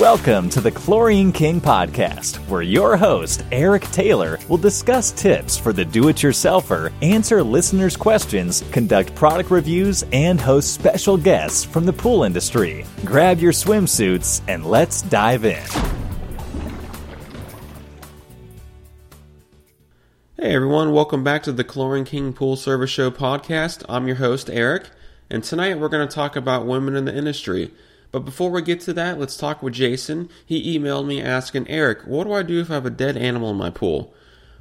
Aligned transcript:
Welcome 0.00 0.50
to 0.50 0.60
the 0.60 0.70
Chlorine 0.70 1.32
King 1.32 1.58
podcast, 1.58 2.36
where 2.50 2.60
your 2.60 2.98
host, 2.98 3.42
Eric 3.50 3.82
Taylor, 3.84 4.38
will 4.46 4.58
discuss 4.58 5.10
tips 5.10 5.56
for 5.56 5.72
the 5.72 5.86
do 5.86 6.08
it 6.08 6.16
yourselfer, 6.16 6.92
answer 7.00 7.42
listeners' 7.42 7.96
questions, 7.96 8.62
conduct 8.72 9.14
product 9.14 9.50
reviews, 9.50 10.04
and 10.12 10.38
host 10.38 10.74
special 10.74 11.16
guests 11.16 11.64
from 11.64 11.86
the 11.86 11.94
pool 11.94 12.24
industry. 12.24 12.84
Grab 13.06 13.38
your 13.38 13.52
swimsuits 13.52 14.42
and 14.48 14.66
let's 14.66 15.00
dive 15.00 15.46
in. 15.46 15.64
Hey 20.36 20.54
everyone, 20.54 20.92
welcome 20.92 21.24
back 21.24 21.42
to 21.44 21.52
the 21.52 21.64
Chlorine 21.64 22.04
King 22.04 22.34
Pool 22.34 22.56
Service 22.56 22.90
Show 22.90 23.10
podcast. 23.10 23.82
I'm 23.88 24.06
your 24.06 24.16
host, 24.16 24.50
Eric, 24.50 24.90
and 25.30 25.42
tonight 25.42 25.78
we're 25.78 25.88
going 25.88 26.06
to 26.06 26.14
talk 26.14 26.36
about 26.36 26.66
women 26.66 26.96
in 26.96 27.06
the 27.06 27.16
industry. 27.16 27.72
But 28.12 28.24
before 28.24 28.50
we 28.50 28.62
get 28.62 28.80
to 28.82 28.92
that, 28.94 29.18
let's 29.18 29.36
talk 29.36 29.62
with 29.62 29.74
Jason. 29.74 30.28
He 30.44 30.78
emailed 30.78 31.06
me 31.06 31.20
asking, 31.20 31.68
Eric, 31.68 32.02
what 32.06 32.24
do 32.24 32.32
I 32.32 32.42
do 32.42 32.60
if 32.60 32.70
I 32.70 32.74
have 32.74 32.86
a 32.86 32.90
dead 32.90 33.16
animal 33.16 33.50
in 33.50 33.56
my 33.56 33.70
pool? 33.70 34.14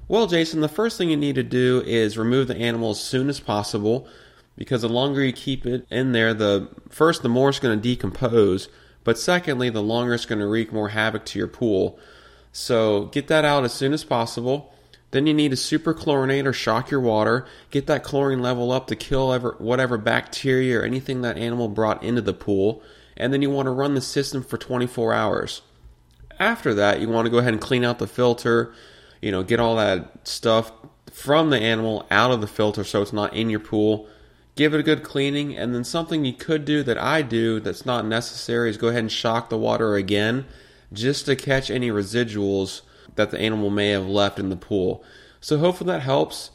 Well, 0.07 0.27
Jason, 0.27 0.61
the 0.61 0.67
first 0.67 0.97
thing 0.97 1.09
you 1.09 1.17
need 1.17 1.35
to 1.35 1.43
do 1.43 1.81
is 1.85 2.17
remove 2.17 2.47
the 2.47 2.57
animal 2.57 2.91
as 2.91 2.99
soon 2.99 3.29
as 3.29 3.39
possible 3.39 4.07
because 4.55 4.81
the 4.81 4.89
longer 4.89 5.23
you 5.23 5.33
keep 5.33 5.65
it 5.65 5.87
in 5.89 6.11
there, 6.11 6.33
the 6.33 6.69
first, 6.89 7.23
the 7.23 7.29
more 7.29 7.49
it's 7.49 7.59
going 7.59 7.79
to 7.79 7.81
decompose, 7.81 8.69
but 9.03 9.17
secondly, 9.17 9.69
the 9.69 9.81
longer 9.81 10.13
it's 10.13 10.25
going 10.25 10.39
to 10.39 10.47
wreak 10.47 10.71
more 10.71 10.89
havoc 10.89 11.25
to 11.25 11.39
your 11.39 11.47
pool. 11.47 11.99
So 12.51 13.05
get 13.05 13.27
that 13.27 13.45
out 13.45 13.63
as 13.65 13.73
soon 13.73 13.93
as 13.93 14.03
possible. 14.03 14.73
Then 15.11 15.27
you 15.27 15.33
need 15.33 15.51
to 15.51 15.57
super 15.57 15.93
chlorinate 15.93 16.45
or 16.45 16.53
shock 16.53 16.91
your 16.91 16.99
water. 16.99 17.45
Get 17.71 17.87
that 17.87 18.03
chlorine 18.03 18.41
level 18.41 18.71
up 18.71 18.87
to 18.87 18.95
kill 18.95 19.33
ever, 19.33 19.55
whatever 19.59 19.97
bacteria 19.97 20.79
or 20.79 20.83
anything 20.83 21.21
that 21.21 21.37
animal 21.37 21.67
brought 21.67 22.03
into 22.03 22.21
the 22.21 22.33
pool 22.33 22.81
and 23.17 23.31
then 23.31 23.41
you 23.41 23.49
want 23.49 23.67
to 23.67 23.71
run 23.71 23.93
the 23.93 24.01
system 24.01 24.43
for 24.43 24.57
24 24.57 25.13
hours. 25.13 25.61
After 26.39 26.73
that, 26.73 26.99
you 26.99 27.07
want 27.07 27.25
to 27.25 27.29
go 27.29 27.37
ahead 27.37 27.53
and 27.53 27.61
clean 27.61 27.85
out 27.85 27.99
the 27.99 28.07
filter, 28.07 28.73
you 29.21 29.31
know, 29.31 29.43
get 29.43 29.59
all 29.59 29.75
that 29.77 30.27
stuff 30.27 30.71
from 31.11 31.49
the 31.49 31.59
animal 31.59 32.05
out 32.11 32.31
of 32.31 32.41
the 32.41 32.47
filter 32.47 32.83
so 32.83 33.01
it's 33.01 33.13
not 33.13 33.33
in 33.33 33.49
your 33.49 33.59
pool. 33.59 34.07
Give 34.55 34.73
it 34.73 34.79
a 34.79 34.83
good 34.83 35.03
cleaning, 35.03 35.55
and 35.55 35.75
then 35.75 35.83
something 35.83 36.23
you 36.23 36.33
could 36.33 36.63
do 36.63 36.81
that 36.83 36.97
I 36.97 37.21
do 37.21 37.59
that's 37.59 37.85
not 37.85 38.05
necessary 38.05 38.69
is 38.69 38.77
go 38.77 38.87
ahead 38.87 39.01
and 39.01 39.11
shock 39.11 39.49
the 39.49 39.57
water 39.57 39.95
again 39.95 40.45
just 40.93 41.25
to 41.25 41.35
catch 41.35 41.69
any 41.69 41.89
residuals 41.89 42.81
that 43.15 43.31
the 43.31 43.39
animal 43.39 43.69
may 43.69 43.89
have 43.89 44.07
left 44.07 44.39
in 44.39 44.49
the 44.49 44.55
pool. 44.55 45.03
So 45.41 45.57
hopefully 45.57 45.91
that 45.91 46.01
helps. 46.01 46.51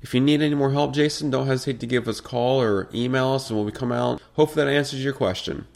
If 0.00 0.14
you 0.14 0.20
need 0.20 0.42
any 0.42 0.54
more 0.54 0.72
help, 0.72 0.94
Jason, 0.94 1.30
don't 1.30 1.46
hesitate 1.46 1.80
to 1.80 1.86
give 1.86 2.06
us 2.06 2.20
a 2.20 2.22
call 2.22 2.60
or 2.60 2.88
email 2.94 3.32
us, 3.32 3.48
and 3.48 3.58
when 3.58 3.66
we 3.66 3.72
come 3.72 3.92
out, 3.92 4.22
hopefully 4.34 4.64
that 4.64 4.70
answers 4.70 5.02
your 5.02 5.12
question. 5.12 5.66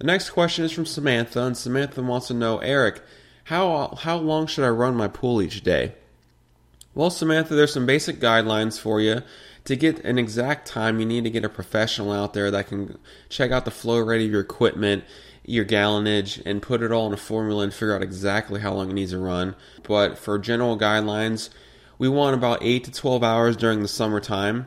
The 0.00 0.06
next 0.06 0.30
question 0.30 0.64
is 0.64 0.72
from 0.72 0.86
Samantha, 0.86 1.42
and 1.42 1.54
Samantha 1.54 2.02
wants 2.02 2.28
to 2.28 2.34
know, 2.34 2.56
Eric, 2.58 3.02
how 3.44 3.94
how 4.00 4.16
long 4.16 4.46
should 4.46 4.64
I 4.64 4.70
run 4.70 4.96
my 4.96 5.08
pool 5.08 5.42
each 5.42 5.62
day? 5.62 5.92
Well, 6.94 7.10
Samantha, 7.10 7.54
there's 7.54 7.74
some 7.74 7.84
basic 7.84 8.18
guidelines 8.18 8.80
for 8.80 9.02
you. 9.02 9.20
To 9.66 9.76
get 9.76 10.02
an 10.06 10.18
exact 10.18 10.66
time, 10.66 11.00
you 11.00 11.06
need 11.06 11.24
to 11.24 11.30
get 11.30 11.44
a 11.44 11.50
professional 11.50 12.12
out 12.12 12.32
there 12.32 12.50
that 12.50 12.68
can 12.68 12.96
check 13.28 13.50
out 13.50 13.66
the 13.66 13.70
flow 13.70 13.98
rate 13.98 14.24
of 14.24 14.30
your 14.30 14.40
equipment, 14.40 15.04
your 15.44 15.66
gallonage, 15.66 16.40
and 16.46 16.62
put 16.62 16.80
it 16.80 16.92
all 16.92 17.06
in 17.06 17.12
a 17.12 17.18
formula 17.18 17.62
and 17.62 17.74
figure 17.74 17.94
out 17.94 18.02
exactly 18.02 18.60
how 18.60 18.72
long 18.72 18.88
it 18.88 18.94
needs 18.94 19.10
to 19.10 19.18
run. 19.18 19.54
But 19.82 20.16
for 20.16 20.38
general 20.38 20.78
guidelines, 20.78 21.50
we 21.98 22.08
want 22.08 22.34
about 22.34 22.62
8 22.62 22.84
to 22.84 22.90
12 22.90 23.22
hours 23.22 23.54
during 23.54 23.82
the 23.82 23.88
summertime 23.88 24.66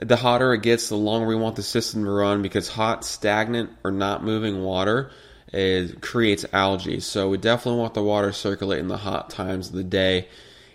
the 0.00 0.16
hotter 0.16 0.54
it 0.54 0.62
gets, 0.62 0.88
the 0.88 0.96
longer 0.96 1.26
we 1.26 1.36
want 1.36 1.56
the 1.56 1.62
system 1.62 2.04
to 2.04 2.10
run 2.10 2.42
because 2.42 2.68
hot, 2.68 3.04
stagnant, 3.04 3.70
or 3.84 3.90
not 3.90 4.24
moving 4.24 4.62
water 4.62 5.10
creates 6.00 6.46
algae. 6.52 7.00
So 7.00 7.28
we 7.28 7.38
definitely 7.38 7.80
want 7.80 7.94
the 7.94 8.02
water 8.02 8.32
circulating 8.32 8.88
the 8.88 8.96
hot 8.98 9.30
times 9.30 9.68
of 9.68 9.74
the 9.74 9.84
day. 9.84 10.28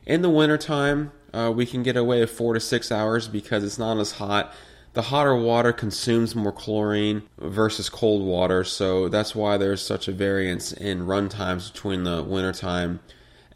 In 0.06 0.22
the 0.22 0.30
wintertime, 0.30 1.12
uh, 1.34 1.52
we 1.56 1.66
can 1.66 1.82
get 1.82 1.98
away 1.98 2.20
with 2.20 2.32
four 2.32 2.54
to 2.54 2.60
six 2.60 2.92
hours 2.92 3.28
because 3.28 3.64
it's 3.64 3.80
not 3.80 3.98
as 3.98 4.14
hot. 4.14 4.54
The 4.94 5.02
hotter 5.02 5.36
water 5.36 5.74
consumes 5.74 6.36
more 6.36 6.54
chlorine 6.54 7.24
versus 7.38 7.90
cold 7.90 8.24
water, 8.24 8.64
so 8.64 9.10
that's 9.10 9.36
why 9.36 9.58
there's 9.58 9.82
such 9.82 10.08
a 10.08 10.14
variance 10.14 10.72
in 10.72 11.06
run 11.06 11.28
times 11.28 11.70
between 11.70 12.04
the 12.04 12.24
wintertime 12.24 13.02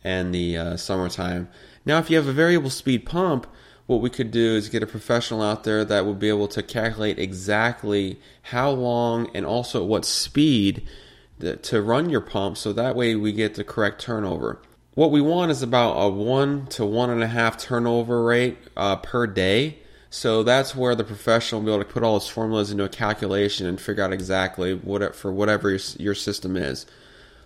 and 0.04 0.34
the 0.34 0.58
uh, 0.58 0.78
summertime. 0.78 1.48
Now, 1.86 2.00
if 2.00 2.10
you 2.10 2.18
have 2.18 2.28
a 2.28 2.34
variable 2.34 2.70
speed 2.70 3.06
pump, 3.06 3.48
what 3.90 4.02
we 4.02 4.10
could 4.12 4.30
do 4.30 4.54
is 4.54 4.70
get 4.70 4.84
a 4.84 4.88
professional 4.88 5.42
out 5.42 5.64
there 5.64 5.84
that 5.84 6.06
would 6.06 6.20
be 6.20 6.30
able 6.30 6.48
to 6.48 6.62
calculate 6.62 7.18
exactly 7.18 8.20
how 8.44 8.70
long 8.70 9.28
and 9.34 9.48
also 9.48 9.82
at 9.82 9.90
what 9.90 10.06
speed 10.06 10.88
to 11.40 11.82
run 11.82 12.08
your 12.08 12.22
pump 12.22 12.56
so 12.56 12.72
that 12.72 12.96
way 12.96 13.16
we 13.16 13.32
get 13.32 13.56
the 13.56 13.64
correct 13.64 14.00
turnover. 14.00 14.62
What 14.94 15.10
we 15.10 15.22
want 15.22 15.50
is 15.50 15.64
about 15.64 15.94
a 15.94 16.08
one 16.08 16.68
to 16.68 16.86
one 16.86 17.10
and 17.10 17.24
a 17.24 17.28
half 17.28 17.58
turnover 17.58 18.24
rate 18.24 18.60
uh, 18.78 18.98
per 18.98 19.26
day. 19.26 19.80
So 20.12 20.44
that's 20.44 20.76
where 20.76 20.94
the 20.94 21.04
professional 21.04 21.62
will 21.62 21.66
be 21.66 21.74
able 21.74 21.84
to 21.84 21.92
put 21.92 22.04
all 22.04 22.20
his 22.20 22.30
formulas 22.30 22.70
into 22.70 22.84
a 22.84 22.90
calculation 22.90 23.66
and 23.66 23.82
figure 23.82 24.04
out 24.04 24.14
exactly 24.14 24.76
what 24.76 25.02
it, 25.02 25.16
for 25.16 25.32
whatever 25.32 25.68
your, 25.72 25.80
your 25.98 26.14
system 26.14 26.56
is. 26.56 26.86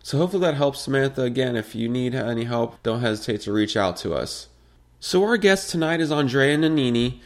So 0.02 0.18
hopefully 0.18 0.42
that 0.42 0.56
helps, 0.56 0.82
Samantha. 0.82 1.22
Again, 1.22 1.56
if 1.56 1.74
you 1.74 1.88
need 1.88 2.14
any 2.14 2.44
help, 2.44 2.84
don't 2.84 3.00
hesitate 3.00 3.40
to 3.42 3.54
reach 3.54 3.78
out 3.78 3.96
to 3.98 4.14
us. 4.14 4.50
So 5.06 5.22
our 5.26 5.36
guest 5.36 5.70
tonight 5.70 6.00
is 6.00 6.14
Andrea 6.14 6.56
Nannini. 6.56 7.20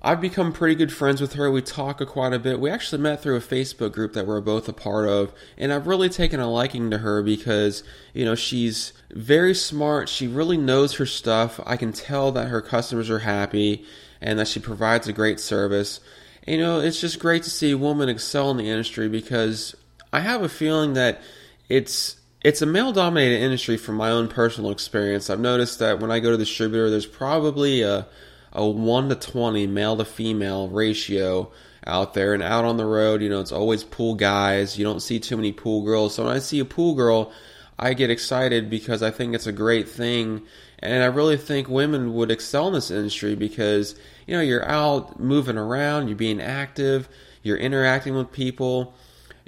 I've 0.00 0.20
become 0.20 0.52
pretty 0.52 0.76
good 0.76 0.92
friends 0.92 1.20
with 1.20 1.32
her. 1.32 1.50
We 1.50 1.60
talk 1.60 1.98
quite 2.06 2.32
a 2.32 2.38
bit. 2.38 2.60
We 2.60 2.70
actually 2.70 3.02
met 3.02 3.20
through 3.20 3.34
a 3.34 3.40
Facebook 3.40 3.90
group 3.90 4.12
that 4.12 4.28
we're 4.28 4.40
both 4.40 4.68
a 4.68 4.72
part 4.72 5.08
of, 5.08 5.32
and 5.58 5.72
I've 5.72 5.88
really 5.88 6.08
taken 6.08 6.38
a 6.38 6.48
liking 6.48 6.88
to 6.92 6.98
her 6.98 7.24
because, 7.24 7.82
you 8.14 8.24
know, 8.24 8.36
she's 8.36 8.92
very 9.10 9.56
smart. 9.56 10.08
She 10.08 10.28
really 10.28 10.56
knows 10.56 10.94
her 10.98 11.04
stuff. 11.04 11.58
I 11.66 11.76
can 11.76 11.92
tell 11.92 12.30
that 12.30 12.46
her 12.46 12.62
customers 12.62 13.10
are 13.10 13.18
happy 13.18 13.84
and 14.20 14.38
that 14.38 14.46
she 14.46 14.60
provides 14.60 15.08
a 15.08 15.12
great 15.12 15.40
service. 15.40 15.98
And, 16.44 16.54
you 16.54 16.62
know, 16.62 16.78
it's 16.78 17.00
just 17.00 17.18
great 17.18 17.42
to 17.42 17.50
see 17.50 17.72
a 17.72 17.76
woman 17.76 18.08
excel 18.08 18.52
in 18.52 18.56
the 18.56 18.70
industry 18.70 19.08
because 19.08 19.74
I 20.12 20.20
have 20.20 20.42
a 20.42 20.48
feeling 20.48 20.92
that 20.92 21.20
it's 21.68 22.20
it's 22.46 22.62
a 22.62 22.66
male 22.66 22.92
dominated 22.92 23.40
industry 23.40 23.76
from 23.76 23.96
my 23.96 24.08
own 24.08 24.28
personal 24.28 24.70
experience. 24.70 25.30
I've 25.30 25.40
noticed 25.40 25.80
that 25.80 25.98
when 25.98 26.12
I 26.12 26.20
go 26.20 26.30
to 26.30 26.36
the 26.36 26.44
distributor, 26.44 26.88
there's 26.88 27.04
probably 27.04 27.82
a, 27.82 28.06
a 28.52 28.64
1 28.64 29.08
to 29.08 29.16
20 29.16 29.66
male 29.66 29.96
to 29.96 30.04
female 30.04 30.68
ratio 30.68 31.50
out 31.88 32.14
there. 32.14 32.34
And 32.34 32.44
out 32.44 32.64
on 32.64 32.76
the 32.76 32.84
road, 32.84 33.20
you 33.20 33.28
know, 33.28 33.40
it's 33.40 33.50
always 33.50 33.82
pool 33.82 34.14
guys. 34.14 34.78
You 34.78 34.84
don't 34.84 35.00
see 35.00 35.18
too 35.18 35.36
many 35.36 35.50
pool 35.50 35.82
girls. 35.82 36.14
So 36.14 36.26
when 36.26 36.36
I 36.36 36.38
see 36.38 36.60
a 36.60 36.64
pool 36.64 36.94
girl, 36.94 37.32
I 37.80 37.94
get 37.94 38.10
excited 38.10 38.70
because 38.70 39.02
I 39.02 39.10
think 39.10 39.34
it's 39.34 39.48
a 39.48 39.52
great 39.52 39.88
thing. 39.88 40.42
And 40.78 41.02
I 41.02 41.06
really 41.06 41.36
think 41.36 41.68
women 41.68 42.14
would 42.14 42.30
excel 42.30 42.68
in 42.68 42.74
this 42.74 42.92
industry 42.92 43.34
because, 43.34 43.96
you 44.28 44.36
know, 44.36 44.42
you're 44.42 44.68
out 44.68 45.18
moving 45.18 45.58
around, 45.58 46.06
you're 46.06 46.16
being 46.16 46.40
active, 46.40 47.08
you're 47.42 47.56
interacting 47.56 48.14
with 48.14 48.30
people 48.30 48.94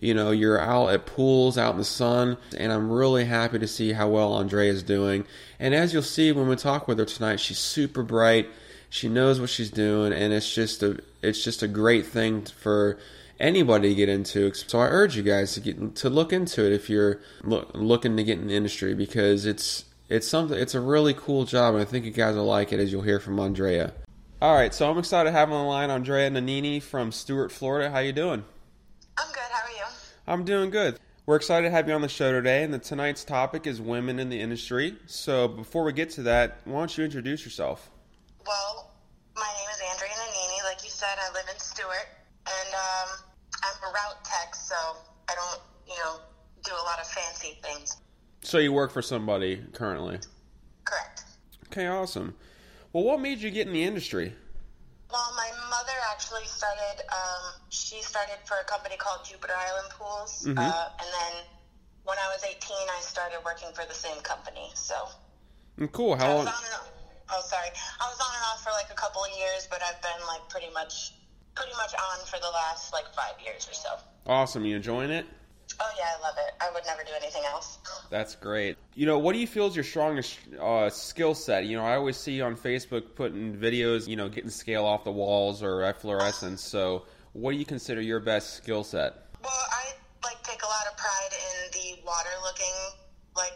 you 0.01 0.15
know, 0.15 0.31
you're 0.31 0.61
out 0.61 0.89
at 0.89 1.07
pools, 1.07 1.59
out 1.59 1.73
in 1.73 1.79
the 1.79 1.85
sun, 1.85 2.37
and 2.57 2.73
I'm 2.73 2.91
really 2.91 3.25
happy 3.25 3.59
to 3.59 3.67
see 3.67 3.93
how 3.93 4.09
well 4.09 4.35
Andrea 4.35 4.73
is 4.73 4.83
doing. 4.83 5.25
And 5.59 5.75
as 5.75 5.93
you'll 5.93 6.03
see 6.03 6.31
when 6.33 6.49
we 6.49 6.57
talk 6.57 6.87
with 6.87 6.99
her 6.99 7.05
tonight, 7.05 7.41
she's 7.41 7.59
super 7.59 8.03
bright. 8.03 8.49
She 8.91 9.09
knows 9.09 9.41
what 9.41 9.51
she's 9.51 9.71
doing, 9.71 10.13
and 10.13 10.33
it's 10.33 10.55
just 10.55 10.83
a 10.83 10.99
it's 11.23 11.43
just 11.43 11.63
a 11.63 11.69
great 11.69 12.07
thing 12.07 12.47
for 12.47 12.99
anybody 13.41 13.91
to 13.91 13.95
get 13.95 14.09
into. 14.09 14.53
So 14.55 14.81
I 14.81 14.87
urge 14.87 15.17
you 15.17 15.23
guys 15.23 15.55
to 15.55 15.61
get 15.61 15.97
to 15.97 16.11
look 16.11 16.33
into 16.33 16.65
it 16.65 16.73
if 16.73 16.89
you're 16.89 17.21
look, 17.43 17.71
looking 17.75 18.17
to 18.17 18.25
get 18.25 18.39
in 18.39 18.49
the 18.49 18.57
industry 18.57 18.95
because 18.95 19.47
it's 19.47 19.85
it's 20.09 20.27
something 20.27 20.59
it's 20.59 20.75
a 20.75 20.81
really 20.81 21.15
cool 21.15 21.45
job, 21.45 21.75
and 21.75 21.83
I 21.83 21.85
think 21.85 22.05
you 22.05 22.13
guys 22.13 22.37
will 22.37 22.45
like 22.45 22.73
it 22.73 22.81
as 22.81 22.93
you'll 22.93 23.03
hear 23.03 23.21
from 23.21 23.39
Andrea. 23.41 23.93
All 24.41 24.55
right, 24.55 24.73
so 24.73 24.89
I'm 24.89 24.99
excited 24.99 25.31
to 25.31 25.37
have 25.37 25.51
on 25.51 25.65
the 25.65 25.69
line 25.69 25.91
Andrea 25.91 26.31
Nannini 26.31 26.81
from 26.81 27.11
Stuart, 27.11 27.51
Florida. 27.51 27.91
How 27.91 27.99
you 27.99 28.13
doing? 28.13 28.45
I'm 29.19 29.27
good. 29.33 29.43
How 29.51 29.67
are 29.67 29.71
you? 29.71 29.85
I'm 30.28 30.44
doing 30.44 30.69
good. 30.69 31.00
We're 31.25 31.37
excited 31.37 31.69
to 31.69 31.71
have 31.71 31.89
you 31.89 31.94
on 31.94 32.03
the 32.03 32.09
show 32.09 32.32
today, 32.32 32.62
and 32.62 32.73
the, 32.73 32.79
tonight's 32.79 33.25
topic 33.25 33.67
is 33.67 33.81
women 33.81 34.19
in 34.19 34.29
the 34.29 34.38
industry. 34.38 34.94
So 35.06 35.49
before 35.49 35.85
we 35.85 35.94
get 35.94 36.11
to 36.11 36.23
that, 36.25 36.58
why 36.67 36.81
don't 36.81 36.99
you 36.99 37.03
introduce 37.03 37.47
yourself? 37.47 37.88
Well, 38.47 38.91
my 39.35 39.50
name 39.58 39.69
is 39.73 39.81
Andrea 39.91 40.11
Nannini. 40.11 40.64
Like 40.64 40.85
you 40.85 40.91
said, 40.91 41.17
I 41.19 41.32
live 41.32 41.47
in 41.50 41.58
Stuart, 41.58 42.08
and 42.47 42.75
um, 42.75 43.08
I'm 43.64 43.88
a 43.88 43.93
route 43.94 44.23
tech, 44.23 44.55
so 44.55 44.75
I 45.31 45.35
don't, 45.35 45.62
you 45.87 45.94
know, 46.05 46.20
do 46.62 46.73
a 46.73 46.85
lot 46.85 47.00
of 47.00 47.06
fancy 47.06 47.58
things. 47.62 47.97
So 48.43 48.58
you 48.58 48.75
work 48.75 48.93
for 48.93 49.00
somebody 49.00 49.62
currently? 49.73 50.19
Correct. 50.85 51.25
Okay, 51.69 51.87
awesome. 51.87 52.35
Well, 52.93 53.05
what 53.05 53.19
made 53.19 53.38
you 53.38 53.50
get 53.50 53.67
in 53.67 53.73
the 53.73 53.82
industry? 53.82 54.35
Well, 55.11 55.32
my 55.35 55.50
mother 55.70 55.93
actually 56.12 56.44
started. 56.44 57.00
Um, 57.08 57.57
she 57.88 58.02
started 58.02 58.37
for 58.44 58.56
a 58.61 58.64
company 58.64 58.96
called 58.99 59.25
Jupiter 59.25 59.55
Island 59.56 59.88
Pools, 59.96 60.44
mm-hmm. 60.44 60.58
uh, 60.58 61.00
and 61.00 61.08
then 61.08 61.35
when 62.05 62.19
I 62.20 62.29
was 62.29 62.44
18, 62.44 62.56
I 62.61 63.00
started 63.00 63.38
working 63.44 63.69
for 63.73 63.85
the 63.88 63.94
same 63.94 64.20
company. 64.20 64.69
So. 64.75 64.94
Mm, 65.81 65.90
cool. 65.93 66.17
How 66.17 66.37
long? 66.37 66.49
Oh, 67.31 67.40
sorry. 67.44 67.69
I 68.00 68.05
was 68.08 68.20
on 68.20 68.32
and 68.35 68.44
off 68.52 68.64
for 68.64 68.73
like 68.73 68.90
a 68.93 68.96
couple 68.96 69.23
of 69.25 69.31
years, 69.37 69.69
but 69.70 69.81
I've 69.82 70.00
been 70.02 70.20
like 70.26 70.49
pretty 70.49 70.73
much, 70.73 71.12
pretty 71.55 71.73
much 71.76 71.94
on 71.94 72.26
for 72.26 72.38
the 72.40 72.50
last 72.52 72.93
like 72.93 73.08
five 73.14 73.40
years 73.44 73.69
or 73.69 73.75
so. 73.75 73.91
Awesome. 74.26 74.64
You 74.64 74.76
enjoying 74.76 75.11
it? 75.11 75.26
Oh 75.81 75.91
yeah, 75.99 76.05
I 76.19 76.23
love 76.23 76.34
it. 76.38 76.55
I 76.61 76.70
would 76.73 76.84
never 76.87 77.02
do 77.05 77.12
anything 77.17 77.43
else. 77.44 77.79
That's 78.11 78.34
great. 78.34 78.76
You 78.94 79.06
know, 79.06 79.19
what 79.19 79.34
do 79.34 79.38
you 79.38 79.46
feel 79.46 79.67
is 79.67 79.75
your 79.75 79.84
strongest 79.84 80.38
uh, 80.61 80.88
skill 80.88 81.34
set? 81.34 81.67
You 81.67 81.76
know, 81.76 81.84
I 81.84 81.94
always 81.96 82.17
see 82.17 82.32
you 82.32 82.44
on 82.44 82.56
Facebook 82.56 83.14
putting 83.14 83.55
videos, 83.55 84.08
you 84.08 84.17
know, 84.17 84.29
getting 84.29 84.50
scale 84.50 84.84
off 84.84 85.05
the 85.05 85.12
walls 85.12 85.62
or 85.62 85.82
efflorescence. 85.82 86.62
So, 86.62 87.05
what 87.33 87.53
do 87.53 87.59
you 87.59 87.65
consider 87.65 88.01
your 88.01 88.21
best 88.21 88.55
skill 88.55 88.85
set? 88.85 89.15
Well, 89.43 89.53
I 89.53 89.93
like 90.25 90.43
take 90.43 90.63
a 90.63 90.67
lot 90.67 90.87
of 90.91 90.97
pride 90.97 91.33
in 91.33 91.71
the 91.73 92.03
water 92.05 92.31
looking 92.43 92.75
like 93.37 93.53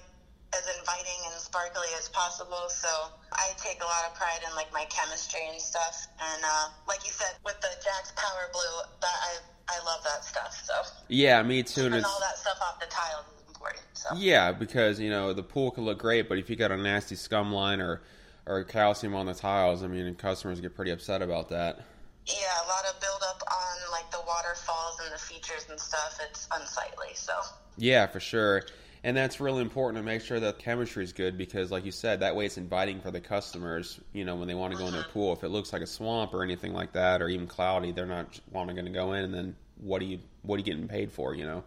as 0.55 0.69
inviting 0.79 1.21
and 1.33 1.41
sparkly 1.41 1.89
as 1.99 2.09
possible. 2.09 2.69
So 2.69 2.89
I 3.33 3.51
take 3.57 3.81
a 3.81 3.85
lot 3.85 4.05
of 4.09 4.15
pride 4.15 4.41
in 4.49 4.55
like 4.55 4.73
my 4.73 4.85
chemistry 4.91 5.41
and 5.51 5.61
stuff. 5.61 6.07
And 6.21 6.43
uh, 6.45 6.69
like 6.87 7.05
you 7.05 7.11
said, 7.11 7.35
with 7.45 7.61
the 7.61 7.69
Jack's 7.83 8.13
Power 8.17 8.51
Blue, 8.53 8.87
that 9.01 9.17
I 9.23 9.33
I 9.69 9.85
love 9.85 10.05
that 10.05 10.25
stuff. 10.25 10.63
So 10.65 10.75
yeah, 11.09 11.43
me 11.43 11.63
too. 11.63 11.87
And, 11.87 11.95
and 11.95 12.05
all 12.05 12.21
that 12.21 12.37
stuff 12.39 12.59
off 12.63 12.79
the 12.81 12.87
tiles 12.87 13.25
is 13.37 13.49
important. 13.49 13.85
So 13.95 14.09
yeah, 14.17 14.53
because 14.53 15.01
you 15.01 15.11
know 15.11 15.33
the 15.33 15.43
pool 15.43 15.71
can 15.71 15.85
look 15.85 15.99
great, 15.99 16.29
but 16.29 16.39
if 16.39 16.51
you 16.51 16.57
got 16.57 16.71
a 16.71 16.77
nasty 16.77 17.17
scum 17.17 17.53
line 17.53 17.81
or 17.81 18.03
or 18.47 18.65
calcium 18.65 19.15
on 19.15 19.27
the 19.27 19.35
tiles, 19.35 19.83
I 19.83 19.87
mean, 19.87 20.15
customers 20.17 20.61
get 20.61 20.75
pretty 20.75 20.91
upset 20.91 21.23
about 21.23 21.49
that. 21.51 21.81
Yeah, 22.27 22.35
a 22.65 22.69
lot 22.69 22.85
of 22.89 23.01
buildup 23.01 23.43
on 23.51 23.91
like 23.91 24.11
the 24.11 24.21
waterfalls 24.27 25.01
and 25.03 25.13
the 25.13 25.19
features 25.19 25.67
and 25.69 25.79
stuff. 25.79 26.21
It's 26.29 26.47
unsightly. 26.53 27.15
So 27.15 27.33
yeah, 27.77 28.07
for 28.07 28.21
sure. 28.21 28.63
And 29.05 29.17
that's 29.17 29.41
really 29.41 29.63
important 29.63 30.01
to 30.01 30.05
make 30.05 30.23
sure 30.23 30.39
that 30.39 30.61
chemistry 30.61 31.03
is 31.03 31.13
good 31.13 31.37
because, 31.37 31.73
like 31.73 31.85
you 31.85 31.91
said, 31.91 32.21
that 32.21 32.37
way 32.37 32.47
it's 32.47 32.57
inviting 32.57 33.01
for 33.01 33.11
the 33.11 33.21
customers. 33.21 33.99
You 34.13 34.25
know, 34.25 34.37
when 34.37 34.47
they 34.47 34.55
want 34.55 34.73
to 34.73 34.79
go 34.79 34.87
in 34.87 34.93
their 34.93 35.01
uh-huh. 35.01 35.11
pool, 35.13 35.33
if 35.33 35.43
it 35.43 35.49
looks 35.49 35.73
like 35.73 35.83
a 35.83 35.87
swamp 35.87 36.33
or 36.33 36.45
anything 36.45 36.73
like 36.73 36.93
that, 36.93 37.21
or 37.21 37.29
even 37.29 37.49
cloudy, 37.49 37.91
they're 37.91 38.07
not 38.07 38.39
wanting 38.53 38.77
to 38.77 38.91
go 38.91 39.15
in. 39.15 39.25
And 39.25 39.35
then 39.35 39.57
what 39.81 40.01
are 40.01 40.05
you 40.05 40.21
what 40.43 40.57
are 40.57 40.59
you 40.59 40.65
getting 40.65 40.87
paid 40.87 41.11
for? 41.11 41.35
You 41.35 41.47
know. 41.47 41.65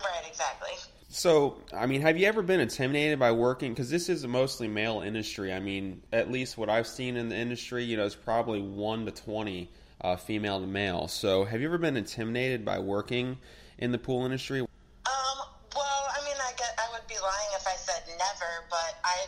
Right. 0.00 0.24
Exactly. 0.28 0.70
So, 1.08 1.62
I 1.72 1.86
mean, 1.86 2.00
have 2.00 2.18
you 2.18 2.26
ever 2.26 2.42
been 2.42 2.58
intimidated 2.58 3.20
by 3.20 3.30
working? 3.30 3.72
Because 3.72 3.88
this 3.88 4.08
is 4.08 4.24
a 4.24 4.28
mostly 4.28 4.66
male 4.66 5.00
industry. 5.00 5.52
I 5.52 5.60
mean, 5.60 6.02
at 6.12 6.28
least 6.28 6.58
what 6.58 6.68
I've 6.68 6.88
seen 6.88 7.16
in 7.16 7.28
the 7.28 7.36
industry, 7.36 7.84
you 7.84 7.96
know, 7.96 8.04
it's 8.04 8.16
probably 8.16 8.60
one 8.60 9.06
to 9.06 9.12
twenty 9.12 9.70
uh, 10.04 10.16
female 10.16 10.60
to 10.60 10.68
male. 10.68 11.08
So, 11.08 11.48
have 11.48 11.64
you 11.64 11.66
ever 11.66 11.80
been 11.80 11.96
intimidated 11.96 12.62
by 12.62 12.78
working 12.78 13.40
in 13.80 13.90
the 13.90 13.96
pool 13.96 14.28
industry? 14.28 14.60
Um, 14.60 15.38
well, 15.72 16.04
I 16.12 16.20
mean, 16.28 16.36
I 16.36 16.52
get 16.60 16.76
I 16.76 16.92
would 16.92 17.08
be 17.08 17.16
lying 17.16 17.50
if 17.56 17.64
I 17.64 17.72
said 17.72 18.04
never, 18.20 18.68
but 18.68 19.00
I 19.00 19.24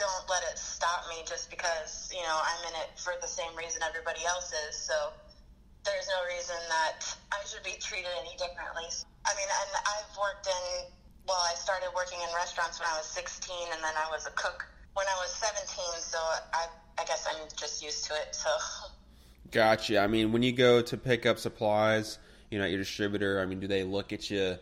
don't 0.00 0.24
let 0.32 0.40
it 0.48 0.56
stop 0.56 1.04
me 1.12 1.20
just 1.28 1.52
because 1.52 2.08
you 2.08 2.24
know 2.24 2.40
I'm 2.40 2.72
in 2.72 2.74
it 2.80 2.96
for 2.96 3.12
the 3.20 3.28
same 3.28 3.52
reason 3.52 3.84
everybody 3.84 4.24
else 4.24 4.48
is. 4.72 4.80
So 4.80 5.12
there's 5.84 6.08
no 6.08 6.24
reason 6.32 6.56
that 6.72 7.04
I 7.28 7.44
should 7.44 7.62
be 7.62 7.76
treated 7.76 8.10
any 8.16 8.32
differently. 8.40 8.88
I 9.28 9.36
mean, 9.36 9.50
and 9.52 9.72
I've 9.84 10.08
worked 10.16 10.48
in 10.48 10.88
well, 11.28 11.44
I 11.44 11.52
started 11.60 11.92
working 11.92 12.16
in 12.24 12.32
restaurants 12.32 12.80
when 12.80 12.88
I 12.88 12.96
was 12.96 13.04
16, 13.12 13.52
and 13.76 13.84
then 13.84 13.92
I 13.92 14.08
was 14.08 14.24
a 14.24 14.32
cook 14.32 14.64
when 14.96 15.04
I 15.04 15.16
was 15.20 15.28
17. 15.36 15.68
So 16.00 16.16
I 16.56 16.72
I 16.96 17.04
guess 17.04 17.28
I'm 17.28 17.44
just 17.60 17.84
used 17.84 18.08
to 18.08 18.16
it. 18.16 18.32
So. 18.32 18.48
Gotcha. 19.50 20.00
I 20.00 20.06
mean, 20.06 20.32
when 20.32 20.42
you 20.42 20.52
go 20.52 20.82
to 20.82 20.96
pick 20.96 21.24
up 21.24 21.38
supplies, 21.38 22.18
you 22.50 22.58
know, 22.58 22.64
at 22.64 22.70
your 22.70 22.78
distributor, 22.78 23.40
I 23.40 23.46
mean, 23.46 23.60
do 23.60 23.66
they 23.66 23.82
look 23.84 24.12
at 24.12 24.30
you 24.30 24.56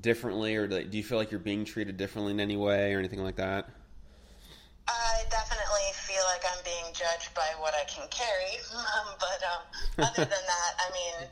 differently, 0.00 0.56
or 0.56 0.66
do, 0.66 0.76
they, 0.76 0.84
do 0.84 0.96
you 0.96 1.04
feel 1.04 1.18
like 1.18 1.30
you're 1.30 1.40
being 1.40 1.64
treated 1.64 1.96
differently 1.96 2.32
in 2.32 2.40
any 2.40 2.56
way, 2.56 2.94
or 2.94 2.98
anything 2.98 3.22
like 3.22 3.36
that? 3.36 3.68
I 4.88 5.22
definitely 5.30 5.92
feel 5.94 6.22
like 6.32 6.42
I'm 6.44 6.64
being 6.64 6.92
judged 6.92 7.34
by 7.34 7.48
what 7.58 7.74
I 7.74 7.84
can 7.84 8.08
carry, 8.08 8.58
um, 8.74 9.14
but 9.20 9.40
um, 9.44 10.06
other 10.06 10.24
than 10.24 10.28
that, 10.28 10.72
I 10.78 10.90
mean, 10.92 11.28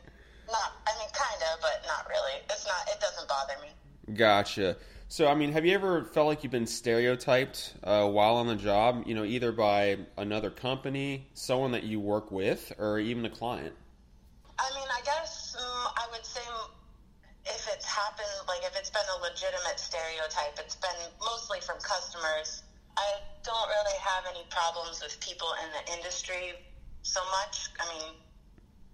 not. 0.46 0.72
I 0.86 0.98
mean, 0.98 1.08
kind 1.12 1.40
of, 1.52 1.60
but 1.60 1.82
not 1.86 2.06
really. 2.08 2.42
It's 2.50 2.66
not. 2.66 2.88
It 2.92 3.00
doesn't 3.00 3.28
bother 3.28 3.54
me. 3.62 4.14
Gotcha. 4.14 4.76
So, 5.10 5.26
I 5.26 5.34
mean, 5.34 5.50
have 5.50 5.66
you 5.66 5.74
ever 5.74 6.04
felt 6.04 6.28
like 6.28 6.44
you've 6.44 6.52
been 6.52 6.68
stereotyped 6.68 7.74
uh, 7.82 8.06
while 8.06 8.36
on 8.36 8.46
the 8.46 8.54
job? 8.54 9.02
You 9.06 9.16
know, 9.16 9.24
either 9.24 9.50
by 9.50 9.98
another 10.16 10.50
company, 10.50 11.26
someone 11.34 11.72
that 11.72 11.82
you 11.82 11.98
work 11.98 12.30
with, 12.30 12.72
or 12.78 13.00
even 13.00 13.24
a 13.24 13.28
client. 13.28 13.74
I 14.56 14.70
mean, 14.70 14.86
I 14.86 15.02
guess 15.02 15.56
um, 15.58 15.92
I 15.98 16.06
would 16.12 16.24
say 16.24 16.46
if 17.44 17.68
it's 17.74 17.84
happened, 17.84 18.30
like 18.46 18.62
if 18.62 18.78
it's 18.78 18.90
been 18.90 19.02
a 19.18 19.20
legitimate 19.20 19.80
stereotype, 19.82 20.54
it's 20.60 20.76
been 20.76 21.02
mostly 21.18 21.58
from 21.58 21.80
customers. 21.82 22.62
I 22.96 23.18
don't 23.42 23.68
really 23.68 23.98
have 23.98 24.30
any 24.30 24.46
problems 24.48 25.02
with 25.02 25.18
people 25.18 25.48
in 25.66 25.74
the 25.74 25.92
industry 25.98 26.54
so 27.02 27.20
much. 27.42 27.66
I 27.80 27.98
mean, 27.98 28.14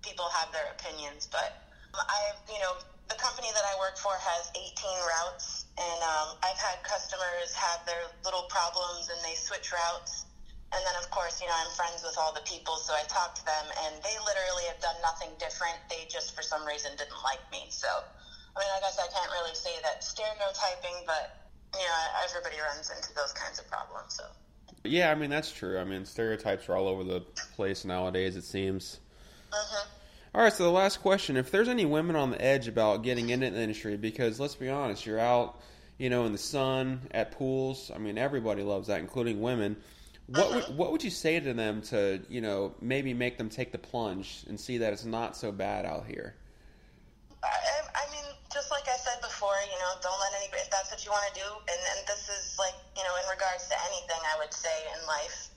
people 0.01 0.25
have 0.33 0.51
their 0.51 0.73
opinions, 0.81 1.29
but 1.31 1.61
I, 1.93 2.33
you 2.49 2.59
know, 2.61 2.73
the 3.09 3.19
company 3.19 3.49
that 3.55 3.63
I 3.63 3.79
work 3.79 3.97
for 3.97 4.15
has 4.19 4.51
18 4.55 4.73
routes 5.07 5.67
and 5.77 6.01
um, 6.01 6.41
I've 6.41 6.57
had 6.57 6.81
customers 6.83 7.53
have 7.53 7.85
their 7.85 8.09
little 8.25 8.49
problems 8.49 9.13
and 9.13 9.21
they 9.21 9.37
switch 9.37 9.73
routes. 9.73 10.25
And 10.73 10.83
then, 10.83 10.97
of 10.99 11.09
course, 11.13 11.39
you 11.41 11.47
know, 11.47 11.55
I'm 11.55 11.71
friends 11.77 12.03
with 12.03 12.17
all 12.19 12.35
the 12.35 12.43
people, 12.43 12.75
so 12.77 12.93
I 12.93 13.07
talk 13.07 13.39
to 13.39 13.45
them, 13.47 13.67
and 13.87 14.03
they 14.03 14.17
literally 14.27 14.67
have 14.67 14.83
done 14.83 14.99
nothing 15.01 15.31
different. 15.39 15.79
They 15.89 16.11
just, 16.11 16.35
for 16.35 16.43
some 16.43 16.67
reason, 16.67 16.91
didn't 16.99 17.23
like 17.23 17.41
me. 17.53 17.71
So, 17.71 17.87
I 17.87 18.57
mean, 18.59 18.73
I 18.75 18.81
guess 18.83 18.99
I 18.99 19.07
can't 19.15 19.31
really 19.31 19.55
say 19.55 19.71
that 19.85 20.03
stereotyping, 20.03 21.07
but, 21.07 21.39
you 21.73 21.87
know, 21.87 22.03
everybody 22.27 22.59
runs 22.59 22.91
into 22.91 23.15
those 23.15 23.33
kinds 23.33 23.61
of 23.61 23.71
problems, 23.71 24.19
so. 24.19 24.25
Yeah, 24.83 25.13
I 25.13 25.15
mean, 25.15 25.31
that's 25.31 25.53
true. 25.53 25.79
I 25.79 25.85
mean, 25.85 26.05
stereotypes 26.05 26.69
are 26.69 26.75
all 26.75 26.89
over 26.89 27.05
the 27.05 27.21
place 27.55 27.85
nowadays, 27.85 28.35
it 28.35 28.45
seems. 28.45 28.99
Mm-hmm. 29.53 29.89
All 30.37 30.43
right, 30.43 30.53
so 30.53 30.65
the 30.65 30.71
last 30.71 31.01
question: 31.01 31.39
If 31.39 31.51
there's 31.51 31.67
any 31.67 31.87
women 31.87 32.15
on 32.15 32.29
the 32.29 32.37
edge 32.45 32.69
about 32.69 33.03
getting 33.03 33.31
into 33.31 33.49
the 33.49 33.57
industry, 33.59 33.97
because 33.97 34.39
let's 34.39 34.55
be 34.55 34.69
honest, 34.69 35.07
you're 35.07 35.19
out, 35.19 35.59
you 35.97 36.11
know, 36.11 36.27
in 36.27 36.33
the 36.33 36.37
sun 36.37 37.09
at 37.11 37.33
pools. 37.33 37.91
I 37.95 37.97
mean, 37.97 38.19
everybody 38.19 38.63
loves 38.63 38.89
that, 38.89 39.01
including 39.01 39.41
women. 39.41 39.81
What 40.27 40.55
would, 40.55 40.77
what 40.77 40.93
would 40.93 41.03
you 41.03 41.09
say 41.09 41.41
to 41.41 41.55
them 41.55 41.81
to 41.89 42.21
you 42.29 42.43
know 42.43 42.75
maybe 42.83 43.15
make 43.15 43.39
them 43.39 43.49
take 43.49 43.73
the 43.73 43.79
plunge 43.79 44.45
and 44.47 44.61
see 44.61 44.77
that 44.77 44.93
it's 44.93 45.07
not 45.07 45.39
so 45.39 45.51
bad 45.51 45.87
out 45.87 46.05
here? 46.05 46.37
I, 47.43 47.49
I 47.97 48.05
mean, 48.13 48.29
just 48.53 48.71
like 48.71 48.85
I 48.93 48.97
said 49.01 49.17
before, 49.23 49.57
you 49.65 49.79
know, 49.81 49.97
don't 50.03 50.21
let 50.21 50.37
anybody 50.37 50.61
if 50.61 50.71
that's 50.71 50.91
what 50.91 51.03
you 51.03 51.13
want 51.13 51.33
to 51.33 51.41
do, 51.41 51.49
and, 51.49 51.81
and 51.97 52.07
this 52.07 52.29
is 52.29 52.59
like 52.59 52.77
you 52.93 53.05
know 53.09 53.17
in 53.25 53.27
regards 53.33 53.73
to 53.73 53.77
anything 53.89 54.21
I 54.21 54.37
would 54.45 54.53
say 54.53 54.85
in 55.01 55.01
life, 55.09 55.49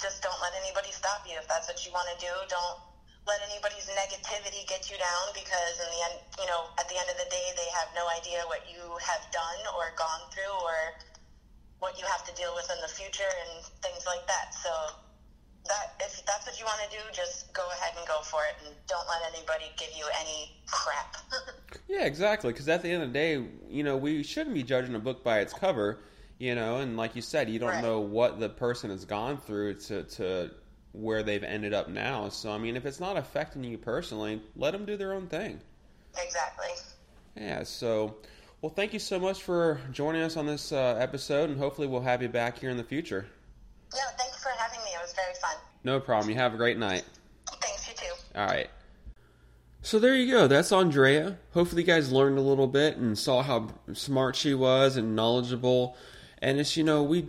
just 0.00 0.22
don't 0.22 0.38
let 0.40 0.52
anybody 0.62 0.94
stop 0.94 1.26
you 1.26 1.34
if 1.34 1.48
that's 1.48 1.66
what 1.66 1.84
you 1.84 1.90
want 1.90 2.06
to 2.14 2.24
do. 2.24 2.30
Don't 2.46 2.87
let 3.28 3.44
anybody's 3.44 3.84
negativity 3.92 4.64
get 4.64 4.88
you 4.88 4.96
down 4.96 5.24
because 5.36 5.76
in 5.76 5.88
the 5.92 6.00
end, 6.08 6.16
you 6.40 6.48
know, 6.48 6.72
at 6.80 6.88
the 6.88 6.96
end 6.96 7.12
of 7.12 7.20
the 7.20 7.28
day, 7.28 7.52
they 7.60 7.68
have 7.76 7.92
no 7.92 8.08
idea 8.08 8.40
what 8.48 8.64
you 8.64 8.80
have 9.04 9.20
done 9.28 9.60
or 9.76 9.92
gone 10.00 10.24
through 10.32 10.56
or 10.64 10.96
what 11.78 12.00
you 12.00 12.08
have 12.08 12.24
to 12.24 12.32
deal 12.34 12.56
with 12.56 12.66
in 12.72 12.80
the 12.80 12.88
future 12.88 13.28
and 13.28 13.62
things 13.84 14.08
like 14.08 14.24
that. 14.26 14.56
So 14.56 14.72
that 15.68 16.00
if 16.00 16.24
that's 16.24 16.48
what 16.48 16.58
you 16.58 16.64
want 16.64 16.80
to 16.88 16.90
do, 16.90 17.02
just 17.12 17.52
go 17.52 17.68
ahead 17.76 17.92
and 17.96 18.08
go 18.08 18.20
for 18.24 18.40
it, 18.48 18.56
and 18.64 18.74
don't 18.88 19.06
let 19.06 19.20
anybody 19.34 19.68
give 19.76 19.92
you 19.92 20.08
any 20.20 20.56
crap. 20.66 21.16
yeah, 21.88 22.04
exactly. 22.04 22.52
Because 22.52 22.68
at 22.68 22.82
the 22.82 22.90
end 22.90 23.02
of 23.02 23.12
the 23.12 23.14
day, 23.14 23.44
you 23.68 23.84
know, 23.84 23.96
we 23.96 24.22
shouldn't 24.22 24.54
be 24.54 24.62
judging 24.62 24.94
a 24.94 24.98
book 24.98 25.22
by 25.22 25.40
its 25.40 25.52
cover. 25.52 26.00
You 26.38 26.54
know, 26.54 26.76
and 26.76 26.96
like 26.96 27.16
you 27.16 27.22
said, 27.22 27.50
you 27.50 27.58
don't 27.58 27.70
right. 27.70 27.82
know 27.82 27.98
what 27.98 28.38
the 28.38 28.48
person 28.48 28.90
has 28.90 29.04
gone 29.04 29.38
through 29.38 29.74
to 29.74 30.04
to 30.04 30.50
where 30.92 31.22
they've 31.22 31.44
ended 31.44 31.72
up 31.72 31.88
now. 31.88 32.28
So, 32.28 32.50
I 32.50 32.58
mean, 32.58 32.76
if 32.76 32.86
it's 32.86 33.00
not 33.00 33.16
affecting 33.16 33.64
you 33.64 33.78
personally, 33.78 34.40
let 34.56 34.72
them 34.72 34.84
do 34.84 34.96
their 34.96 35.12
own 35.12 35.26
thing. 35.26 35.60
Exactly. 36.22 36.68
Yeah, 37.36 37.62
so, 37.62 38.16
well, 38.62 38.72
thank 38.74 38.92
you 38.92 38.98
so 38.98 39.18
much 39.18 39.42
for 39.42 39.80
joining 39.92 40.22
us 40.22 40.36
on 40.36 40.46
this 40.46 40.72
uh, 40.72 40.96
episode, 40.98 41.50
and 41.50 41.58
hopefully 41.58 41.86
we'll 41.86 42.00
have 42.00 42.22
you 42.22 42.28
back 42.28 42.58
here 42.58 42.70
in 42.70 42.76
the 42.76 42.84
future. 42.84 43.26
Yeah, 43.94 44.00
thank 44.16 44.32
you 44.32 44.38
for 44.38 44.50
having 44.58 44.80
me. 44.80 44.90
It 44.94 45.00
was 45.00 45.14
very 45.14 45.34
fun. 45.40 45.56
No 45.84 46.00
problem. 46.00 46.30
You 46.30 46.36
have 46.36 46.54
a 46.54 46.56
great 46.56 46.78
night. 46.78 47.04
Thanks, 47.60 47.88
you 47.88 47.94
too. 47.94 48.14
All 48.34 48.46
right. 48.46 48.68
So 49.80 49.98
there 49.98 50.14
you 50.14 50.30
go. 50.30 50.48
That's 50.48 50.72
Andrea. 50.72 51.38
Hopefully, 51.54 51.82
you 51.82 51.86
guys 51.86 52.10
learned 52.10 52.36
a 52.36 52.42
little 52.42 52.66
bit 52.66 52.96
and 52.96 53.16
saw 53.16 53.42
how 53.42 53.68
smart 53.92 54.34
she 54.36 54.52
was 54.52 54.96
and 54.96 55.14
knowledgeable. 55.14 55.96
And 56.42 56.58
it's, 56.58 56.76
you 56.76 56.84
know, 56.84 57.02
we 57.02 57.28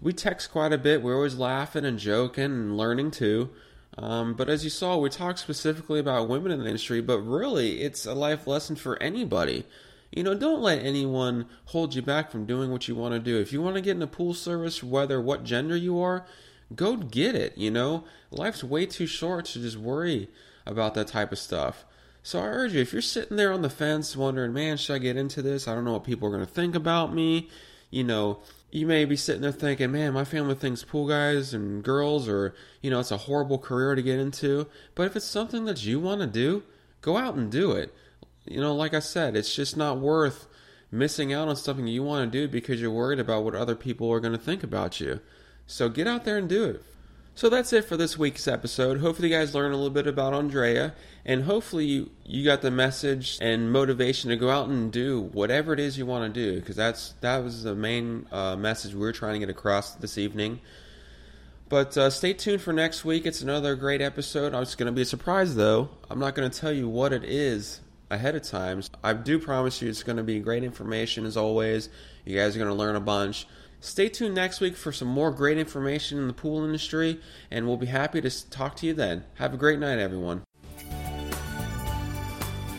we 0.00 0.12
text 0.12 0.50
quite 0.50 0.72
a 0.72 0.78
bit. 0.78 1.02
We're 1.02 1.16
always 1.16 1.36
laughing 1.36 1.84
and 1.84 1.98
joking 1.98 2.44
and 2.44 2.76
learning 2.76 3.10
too. 3.10 3.50
Um, 3.98 4.34
but 4.34 4.48
as 4.48 4.64
you 4.64 4.70
saw, 4.70 4.96
we 4.96 5.10
talk 5.10 5.36
specifically 5.36 6.00
about 6.00 6.28
women 6.28 6.52
in 6.52 6.60
the 6.60 6.66
industry, 6.66 7.00
but 7.00 7.18
really, 7.18 7.82
it's 7.82 8.06
a 8.06 8.14
life 8.14 8.46
lesson 8.46 8.76
for 8.76 9.00
anybody. 9.02 9.66
You 10.10 10.22
know, 10.22 10.34
don't 10.34 10.62
let 10.62 10.84
anyone 10.84 11.46
hold 11.66 11.94
you 11.94 12.02
back 12.02 12.30
from 12.30 12.46
doing 12.46 12.70
what 12.70 12.88
you 12.88 12.94
want 12.94 13.14
to 13.14 13.20
do. 13.20 13.38
If 13.38 13.52
you 13.52 13.60
want 13.60 13.76
to 13.76 13.82
get 13.82 13.92
in 13.92 14.00
the 14.00 14.06
pool 14.06 14.34
service, 14.34 14.82
whether 14.82 15.20
what 15.20 15.44
gender 15.44 15.76
you 15.76 16.00
are, 16.00 16.24
go 16.74 16.96
get 16.96 17.34
it. 17.34 17.58
You 17.58 17.70
know, 17.70 18.04
life's 18.30 18.64
way 18.64 18.86
too 18.86 19.06
short 19.06 19.44
to 19.46 19.60
just 19.60 19.76
worry 19.76 20.28
about 20.66 20.94
that 20.94 21.08
type 21.08 21.32
of 21.32 21.38
stuff. 21.38 21.84
So 22.22 22.40
I 22.40 22.46
urge 22.46 22.74
you, 22.74 22.80
if 22.80 22.92
you're 22.92 23.02
sitting 23.02 23.36
there 23.36 23.52
on 23.52 23.62
the 23.62 23.70
fence 23.70 24.16
wondering, 24.16 24.52
man, 24.52 24.76
should 24.76 24.94
I 24.94 24.98
get 24.98 25.16
into 25.16 25.42
this? 25.42 25.66
I 25.66 25.74
don't 25.74 25.84
know 25.84 25.92
what 25.92 26.04
people 26.04 26.28
are 26.28 26.32
going 26.32 26.46
to 26.46 26.52
think 26.52 26.74
about 26.74 27.14
me. 27.14 27.48
You 27.90 28.04
know, 28.04 28.38
you 28.70 28.86
may 28.86 29.04
be 29.04 29.16
sitting 29.16 29.42
there 29.42 29.52
thinking, 29.52 29.90
man, 29.92 30.12
my 30.12 30.24
family 30.24 30.54
thinks 30.54 30.84
pool 30.84 31.08
guys 31.08 31.52
and 31.52 31.82
girls 31.82 32.28
are, 32.28 32.54
you 32.80 32.90
know, 32.90 33.00
it's 33.00 33.10
a 33.10 33.16
horrible 33.16 33.58
career 33.58 33.94
to 33.94 34.02
get 34.02 34.18
into. 34.18 34.68
But 34.94 35.06
if 35.06 35.16
it's 35.16 35.24
something 35.24 35.64
that 35.64 35.84
you 35.84 35.98
want 35.98 36.20
to 36.20 36.26
do, 36.26 36.62
go 37.00 37.16
out 37.16 37.34
and 37.34 37.50
do 37.50 37.72
it. 37.72 37.92
You 38.44 38.60
know, 38.60 38.74
like 38.74 38.94
I 38.94 39.00
said, 39.00 39.36
it's 39.36 39.54
just 39.54 39.76
not 39.76 39.98
worth 39.98 40.46
missing 40.92 41.32
out 41.32 41.48
on 41.48 41.56
something 41.56 41.86
you 41.86 42.02
want 42.02 42.30
to 42.30 42.38
do 42.38 42.50
because 42.50 42.80
you're 42.80 42.90
worried 42.90 43.20
about 43.20 43.44
what 43.44 43.54
other 43.54 43.74
people 43.74 44.10
are 44.12 44.20
going 44.20 44.32
to 44.32 44.38
think 44.38 44.62
about 44.62 45.00
you. 45.00 45.20
So 45.66 45.88
get 45.88 46.06
out 46.06 46.24
there 46.24 46.38
and 46.38 46.48
do 46.48 46.64
it. 46.64 46.84
So 47.34 47.48
that's 47.48 47.72
it 47.72 47.84
for 47.84 47.96
this 47.96 48.18
week's 48.18 48.46
episode. 48.46 49.00
Hopefully, 49.00 49.28
you 49.28 49.34
guys 49.34 49.54
learned 49.54 49.72
a 49.72 49.76
little 49.76 49.92
bit 49.92 50.06
about 50.06 50.34
Andrea, 50.34 50.94
and 51.24 51.44
hopefully, 51.44 51.86
you, 51.86 52.10
you 52.24 52.44
got 52.44 52.60
the 52.60 52.70
message 52.70 53.38
and 53.40 53.72
motivation 53.72 54.28
to 54.30 54.36
go 54.36 54.50
out 54.50 54.68
and 54.68 54.92
do 54.92 55.22
whatever 55.32 55.72
it 55.72 55.80
is 55.80 55.96
you 55.96 56.04
want 56.04 56.34
to 56.34 56.40
do, 56.40 56.60
because 56.60 56.76
that's 56.76 57.14
that 57.20 57.42
was 57.42 57.62
the 57.62 57.74
main 57.74 58.26
uh, 58.30 58.56
message 58.56 58.94
we 58.94 59.06
are 59.06 59.12
trying 59.12 59.34
to 59.34 59.38
get 59.38 59.48
across 59.48 59.94
this 59.94 60.18
evening. 60.18 60.60
But 61.70 61.96
uh, 61.96 62.10
stay 62.10 62.32
tuned 62.32 62.60
for 62.60 62.72
next 62.72 63.04
week. 63.04 63.24
It's 63.24 63.40
another 63.42 63.76
great 63.76 64.02
episode. 64.02 64.52
It's 64.54 64.74
going 64.74 64.86
to 64.86 64.92
be 64.92 65.02
a 65.02 65.06
surprise, 65.06 65.54
though. 65.54 65.88
I'm 66.10 66.18
not 66.18 66.34
going 66.34 66.50
to 66.50 66.60
tell 66.60 66.72
you 66.72 66.88
what 66.88 67.12
it 67.12 67.24
is 67.24 67.80
ahead 68.10 68.34
of 68.34 68.42
time. 68.42 68.82
I 69.02 69.12
do 69.12 69.38
promise 69.38 69.80
you 69.80 69.88
it's 69.88 70.02
going 70.02 70.16
to 70.16 70.22
be 70.22 70.40
great 70.40 70.64
information 70.64 71.24
as 71.24 71.36
always. 71.36 71.88
You 72.24 72.36
guys 72.36 72.54
are 72.54 72.58
going 72.58 72.70
to 72.70 72.76
learn 72.76 72.96
a 72.96 73.00
bunch. 73.00 73.46
Stay 73.80 74.10
tuned 74.10 74.34
next 74.34 74.60
week 74.60 74.76
for 74.76 74.92
some 74.92 75.08
more 75.08 75.30
great 75.30 75.56
information 75.56 76.18
in 76.18 76.26
the 76.26 76.34
pool 76.34 76.62
industry, 76.64 77.18
and 77.50 77.66
we'll 77.66 77.78
be 77.78 77.86
happy 77.86 78.20
to 78.20 78.50
talk 78.50 78.76
to 78.76 78.86
you 78.86 78.92
then. 78.92 79.24
Have 79.36 79.54
a 79.54 79.56
great 79.56 79.78
night, 79.78 79.98
everyone. 79.98 80.42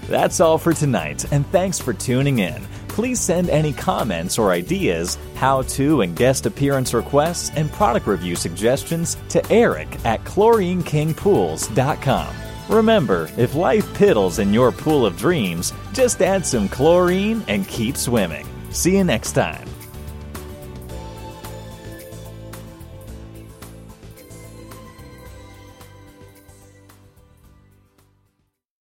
That's 0.07 0.39
all 0.39 0.59
for 0.59 0.73
tonight, 0.73 1.31
and 1.31 1.47
thanks 1.47 1.79
for 1.79 1.93
tuning 1.93 2.39
in. 2.39 2.61
Please 2.89 3.19
send 3.19 3.50
any 3.50 3.73
comments 3.73 4.38
or 4.38 4.51
ideas, 4.51 5.17
how 5.35 5.63
to 5.63 6.01
and 6.01 6.15
guest 6.15 6.45
appearance 6.45 6.93
requests, 6.93 7.50
and 7.55 7.71
product 7.71 8.05
review 8.05 8.35
suggestions 8.35 9.17
to 9.29 9.51
Eric 9.51 9.88
at 10.05 10.23
chlorinekingpools.com. 10.25 12.50
Remember, 12.71 13.29
if 13.35 13.53
life 13.53 13.85
piddles 13.87 14.39
in 14.39 14.53
your 14.53 14.71
pool 14.71 15.05
of 15.05 15.17
dreams, 15.17 15.73
just 15.91 16.21
add 16.21 16.45
some 16.45 16.69
chlorine 16.69 17.43
and 17.49 17.67
keep 17.67 17.97
swimming. 17.97 18.47
See 18.69 18.95
you 18.95 19.03
next 19.03 19.33
time. 19.33 19.70